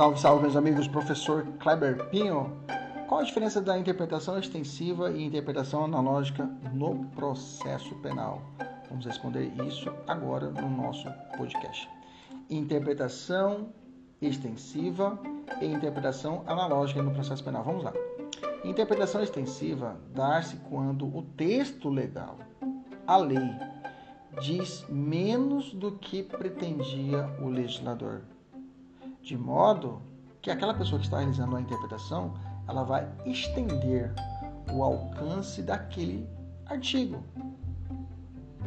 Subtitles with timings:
[0.00, 0.88] Salve, salve, meus amigos.
[0.88, 2.56] Professor Kleber Pinho.
[3.06, 8.40] Qual a diferença da interpretação extensiva e interpretação analógica no processo penal?
[8.88, 11.86] Vamos responder isso agora no nosso podcast.
[12.48, 13.74] Interpretação
[14.22, 15.20] extensiva
[15.60, 17.62] e interpretação analógica no processo penal.
[17.62, 17.92] Vamos lá.
[18.64, 22.38] Interpretação extensiva dá-se quando o texto legal,
[23.06, 23.54] a lei,
[24.40, 28.22] diz menos do que pretendia o legislador,
[29.22, 30.02] de modo
[30.42, 32.34] que aquela pessoa que está realizando a interpretação,
[32.66, 34.12] ela vai estender
[34.72, 36.28] o alcance daquele
[36.66, 37.22] artigo,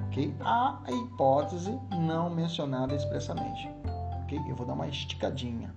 [0.08, 0.36] ok?
[0.42, 3.70] A hipótese não mencionada expressamente,
[4.24, 4.40] ok?
[4.48, 5.74] Eu vou dar uma esticadinha.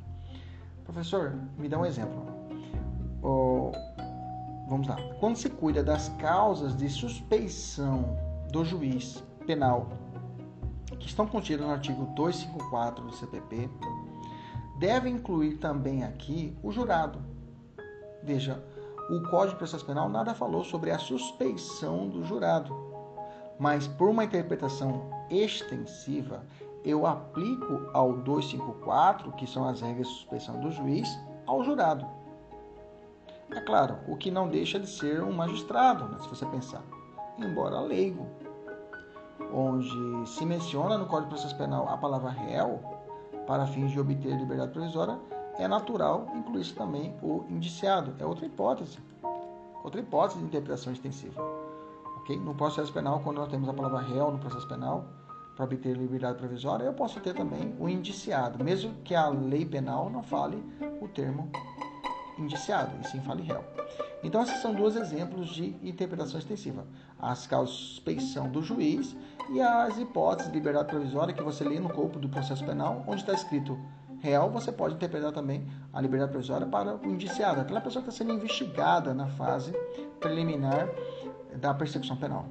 [0.85, 2.27] Professor, me dá um exemplo.
[3.23, 3.73] Oh,
[4.69, 4.97] vamos lá.
[5.19, 8.17] Quando se cuida das causas de suspeição
[8.53, 9.89] do juiz penal
[10.99, 13.71] que estão contidas no artigo 254 do CPP,
[14.79, 17.19] deve incluir também aqui o jurado.
[18.23, 18.63] Veja,
[19.11, 22.75] o Código de Processo Penal nada falou sobre a suspeição do jurado,
[23.59, 26.45] mas por uma interpretação extensiva,
[26.85, 31.09] eu aplico ao 254, que são as regras de suspeição do juiz,
[31.47, 32.07] ao jurado.
[33.51, 36.83] É claro, o que não deixa de ser um magistrado, né, se você pensar,
[37.39, 38.27] embora leigo
[39.53, 42.96] onde se menciona no Código de Processo Penal a palavra réu
[43.47, 45.19] para fins de obter liberdade provisória,
[45.59, 48.15] é natural incluir também o indiciado.
[48.19, 48.99] É outra hipótese.
[49.83, 51.43] Outra hipótese de interpretação extensiva.
[52.21, 52.37] Okay?
[52.37, 55.05] No processo penal, quando nós temos a palavra réu no processo penal,
[55.55, 60.11] para obter liberdade provisória, eu posso ter também o indiciado, mesmo que a lei penal
[60.11, 60.63] não fale
[61.01, 61.51] o termo
[62.39, 63.65] indiciado, e sim fale réu.
[64.23, 66.85] Então, esses são dois exemplos de interpretação extensiva:
[67.19, 69.17] as causas de suspeição do juiz
[69.51, 73.21] e as hipóteses de liberdade provisória que você lê no corpo do processo penal, onde
[73.21, 73.79] está escrito
[74.21, 78.25] real, você pode interpretar também a liberdade provisória para o indiciado, aquela pessoa que está
[78.25, 79.73] sendo investigada na fase
[80.21, 80.89] preliminar
[81.57, 82.47] da persecução penal.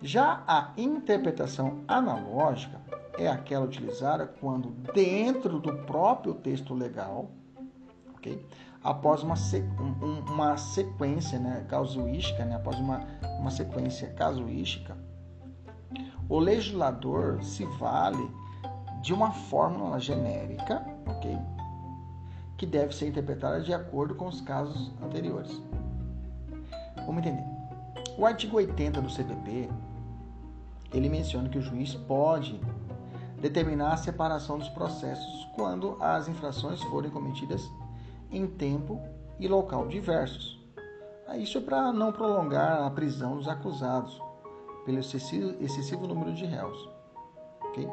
[0.00, 2.80] Já a interpretação analógica
[3.18, 7.30] é aquela utilizada quando dentro do próprio texto legal,
[8.14, 8.44] ok?
[8.82, 9.34] Após uma,
[10.28, 13.00] uma sequência né, casuística, né, após uma,
[13.38, 14.96] uma sequência casuística,
[16.28, 18.30] o legislador se vale
[19.02, 21.38] de uma fórmula genérica, ok?
[22.56, 25.60] Que deve ser interpretada de acordo com os casos anteriores.
[27.04, 27.44] Vamos entender.
[28.16, 29.68] O artigo 80 do CPP,
[30.92, 32.60] ele menciona que o juiz pode
[33.40, 37.68] determinar a separação dos processos quando as infrações forem cometidas
[38.32, 39.00] em tempo
[39.38, 40.60] e local diversos.
[41.36, 44.20] Isso é para não prolongar a prisão dos acusados
[44.84, 46.88] pelo excessivo, excessivo número de réus.
[47.68, 47.88] Okay?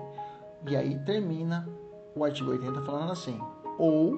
[0.68, 1.68] E aí termina
[2.16, 3.40] o artigo 80 falando assim:
[3.78, 4.18] ou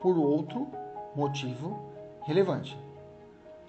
[0.00, 0.68] por outro
[1.14, 1.78] motivo
[2.22, 2.78] relevante.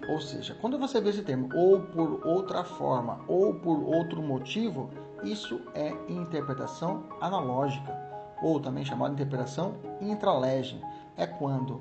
[0.08, 4.90] Ou seja, quando você vê esse termo ou por outra forma ou por outro motivo,
[5.22, 7.96] isso é interpretação analógica,
[8.42, 10.78] ou também chamada interpretação intralege
[11.16, 11.80] é quando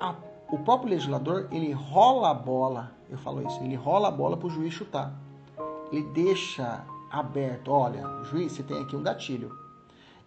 [0.00, 0.14] a,
[0.50, 4.46] o próprio legislador ele rola a bola, eu falo isso, ele rola a bola para
[4.46, 5.14] o juiz chutar.
[5.90, 9.56] Ele deixa aberto, olha, juiz, você tem aqui um gatilho.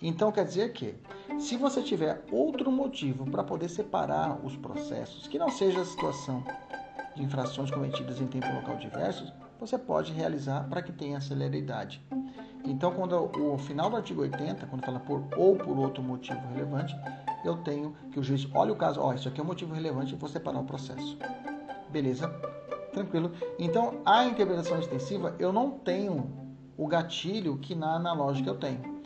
[0.01, 0.95] Então quer dizer que,
[1.39, 6.43] se você tiver outro motivo para poder separar os processos, que não seja a situação
[7.15, 12.01] de infrações cometidas em tempo local diversos, você pode realizar para que tenha celeridade.
[12.65, 16.95] Então, quando o final do artigo 80, quando fala por ou por outro motivo relevante,
[17.45, 19.73] eu tenho que o juiz olhe o caso, ó, oh, isso aqui é um motivo
[19.73, 21.17] relevante, vou separar o processo.
[21.89, 22.27] Beleza?
[22.91, 23.31] Tranquilo.
[23.57, 26.29] Então, a interpretação extensiva, eu não tenho
[26.75, 28.96] o gatilho que na analógica eu tenho.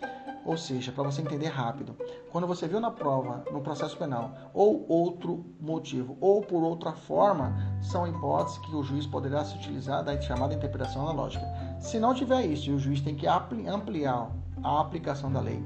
[0.44, 1.96] Ou seja, para você entender rápido,
[2.32, 7.56] quando você viu na prova, no processo penal, ou outro motivo, ou por outra forma,
[7.82, 11.46] são hipóteses que o juiz poderá se utilizar da chamada interpretação analógica.
[11.80, 14.32] Se não tiver isso e o juiz tem que ampliar
[14.64, 15.64] a aplicação da lei,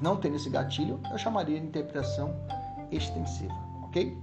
[0.00, 2.34] não tendo esse gatilho, eu chamaria de interpretação
[2.90, 4.16] extensiva, ok?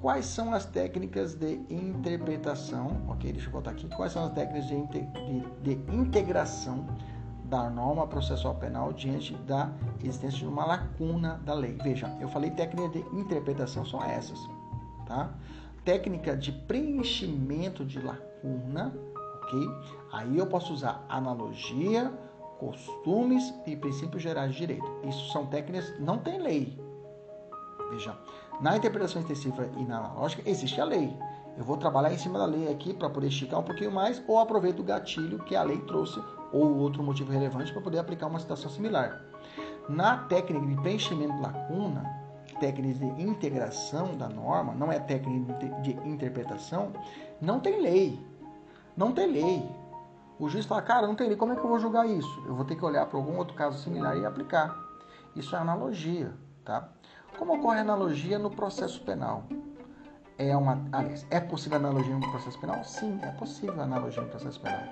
[0.00, 3.02] Quais são as técnicas de interpretação?
[3.08, 3.88] Ok, deixa eu voltar aqui.
[3.88, 6.86] Quais são as técnicas de, de, de integração
[7.48, 9.70] da norma processual penal diante da
[10.04, 11.78] existência de uma lacuna da lei.
[11.82, 14.38] Veja, eu falei técnica de interpretação são essas,
[15.06, 15.30] tá?
[15.84, 18.94] Técnica de preenchimento de lacuna,
[19.42, 19.58] ok?
[20.12, 22.12] Aí eu posso usar analogia,
[22.58, 24.90] costumes e princípios gerais de direito.
[25.04, 26.78] Isso são técnicas, não tem lei.
[27.90, 28.14] Veja,
[28.60, 31.16] na interpretação extensiva e na analógica existe a lei.
[31.56, 34.38] Eu vou trabalhar em cima da lei aqui para poder esticar um pouquinho mais ou
[34.38, 36.20] aproveito o gatilho que a lei trouxe
[36.52, 39.20] ou outro motivo relevante para poder aplicar uma situação similar.
[39.88, 42.04] Na técnica de preenchimento de lacuna,
[42.60, 46.92] técnica de integração da norma, não é técnica de interpretação,
[47.40, 48.18] não tem lei.
[48.96, 49.68] Não tem lei.
[50.38, 52.42] O juiz fala, cara, não tem lei, como é que eu vou julgar isso?
[52.46, 54.76] Eu vou ter que olhar para algum outro caso similar e aplicar.
[55.34, 56.32] Isso é analogia,
[56.64, 56.88] tá?
[57.38, 59.44] Como ocorre analogia no processo penal?
[60.36, 62.84] É uma, aliás, é possível analogia no processo penal?
[62.84, 64.82] Sim, é possível analogia no processo penal.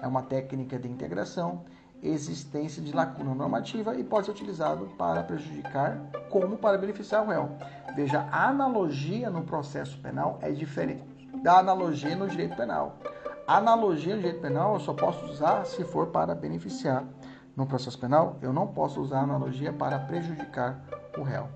[0.00, 1.64] É uma técnica de integração,
[2.02, 5.98] existência de lacuna normativa e pode ser utilizado para prejudicar
[6.30, 7.50] como para beneficiar o réu.
[7.94, 11.02] Veja, a analogia no processo penal é diferente
[11.42, 12.98] da analogia no direito penal.
[13.46, 17.04] A analogia no direito penal eu só posso usar se for para beneficiar.
[17.54, 20.78] No processo penal, eu não posso usar a analogia para prejudicar
[21.16, 21.48] o réu.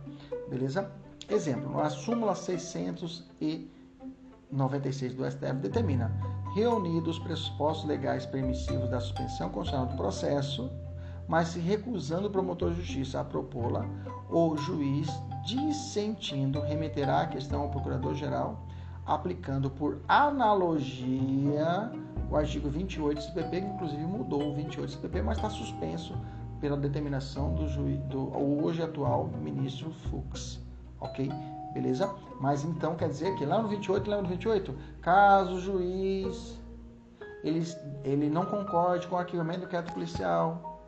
[0.49, 0.91] Beleza?
[1.29, 2.35] Exemplo, a súmula
[4.51, 6.13] 696 do STF determina
[6.55, 10.71] reunidos os pressupostos legais permissivos da suspensão constitucional do processo,
[11.29, 13.87] mas se recusando o promotor de justiça a propô-la,
[14.29, 15.09] o juiz
[15.45, 18.67] dissentindo remeterá a questão ao procurador-geral
[19.07, 21.91] aplicando por analogia
[22.31, 26.15] o artigo 28 do CPP, que inclusive mudou o 28 do CPP, mas está suspenso
[26.61, 28.31] pela determinação do, juiz, do
[28.63, 30.61] hoje atual ministro Fux.
[31.01, 31.29] Ok?
[31.73, 32.13] Beleza?
[32.41, 34.75] Mas então quer dizer que lá no 28, lembra no 28?
[35.01, 36.61] Caso o juiz
[37.43, 37.63] ele,
[38.05, 40.81] ele não concorde com o arquivamento do crédito policial,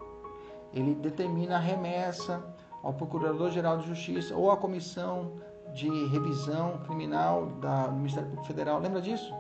[0.73, 2.43] ele determina a remessa
[2.83, 5.33] ao Procurador-Geral de Justiça ou à comissão
[5.73, 8.81] de revisão criminal da, do Ministério Público Federal.
[8.81, 9.33] Lembra disso?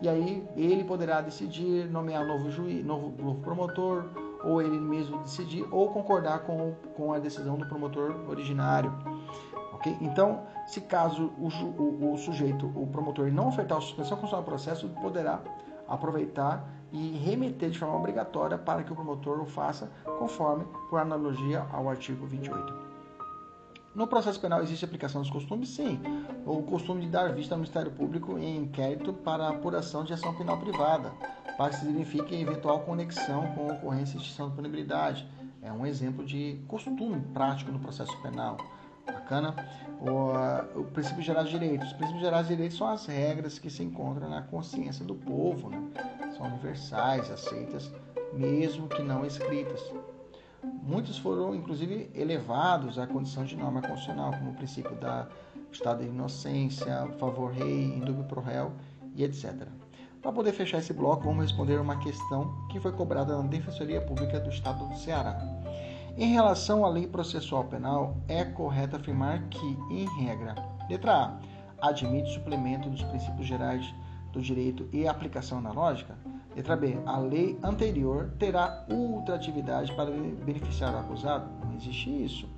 [0.00, 4.04] E aí ele poderá decidir nomear novo juiz, novo, novo promotor,
[4.44, 8.92] ou ele mesmo decidir, ou concordar com, com a decisão do promotor originário.
[10.00, 14.46] Então, se caso o, o, o sujeito, o promotor, não ofertar a suspensão constitucional do
[14.46, 15.40] processo, poderá
[15.88, 21.66] aproveitar e remeter de forma obrigatória para que o promotor o faça conforme por analogia
[21.72, 22.86] ao artigo 28.
[23.94, 25.70] No processo penal existe aplicação dos costumes?
[25.70, 25.98] Sim.
[26.44, 30.58] O costume de dar vista ao Ministério Público em inquérito para apuração de ação penal
[30.58, 31.10] privada,
[31.56, 35.26] para que signifique eventual conexão com ocorrência de extinção de punibilidade.
[35.62, 38.58] É um exemplo de costume prático no processo penal.
[39.06, 39.54] Bacana?
[40.00, 41.88] O, o princípio geral de direitos.
[41.88, 45.70] Os princípios gerais de direitos são as regras que se encontram na consciência do povo,
[45.70, 45.82] né?
[46.36, 47.90] São universais, aceitas,
[48.32, 49.80] mesmo que não escritas.
[50.82, 55.28] Muitos foram, inclusive, elevados à condição de norma constitucional, como o princípio da
[55.72, 58.72] estado de inocência, favor rei, indúbio pro réu
[59.14, 59.68] e etc.
[60.22, 64.40] Para poder fechar esse bloco, vamos responder uma questão que foi cobrada na Defensoria Pública
[64.40, 65.38] do Estado do Ceará.
[66.18, 70.54] Em relação à lei processual penal, é correto afirmar que, em regra,
[70.88, 73.94] letra A, admite suplemento dos princípios gerais
[74.32, 76.16] do direito e aplicação analógica?
[76.56, 76.98] Letra B.
[77.04, 81.50] A lei anterior terá ultratividade para beneficiar o acusado?
[81.62, 82.48] Não existe isso.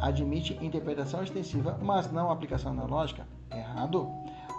[0.00, 3.28] Admite interpretação extensiva, mas não aplicação analógica?
[3.48, 4.08] Errado.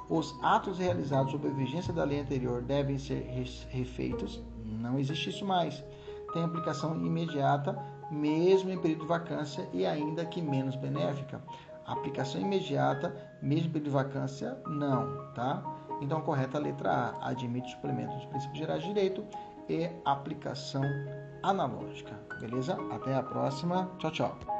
[0.09, 3.27] Os atos realizados sob a vigência da lei anterior devem ser
[3.67, 4.41] refeitos?
[4.63, 5.83] Não existe isso mais.
[6.31, 7.77] Tem aplicação imediata,
[8.11, 11.41] mesmo em período de vacância e ainda que menos benéfica.
[11.85, 15.63] Aplicação imediata, mesmo em período de vacância, não, tá?
[16.01, 19.25] Então, correta a letra A, admite suplemento dos princípios gerais de direito
[19.69, 20.83] e aplicação
[21.43, 22.13] analógica.
[22.39, 22.77] Beleza?
[22.91, 23.89] Até a próxima.
[23.99, 24.54] Tchau, tchau.